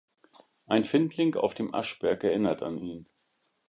[0.65, 3.05] Ein Findling auf dem Aschberg erinnert an ihn.